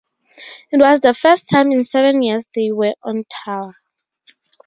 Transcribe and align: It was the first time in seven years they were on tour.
It 0.71 0.77
was 0.77 0.99
the 1.01 1.13
first 1.13 1.47
time 1.47 1.71
in 1.71 1.83
seven 1.83 2.23
years 2.23 2.47
they 2.55 2.71
were 2.71 2.95
on 3.03 3.23
tour. 3.45 3.71